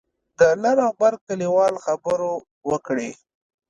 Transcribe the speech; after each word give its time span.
د 0.39 0.41
لر 0.63 0.77
او 0.87 0.93
بر 0.99 1.13
کلیوال 1.25 1.73
خبرو 1.85 2.31
وکړې. 2.69 3.11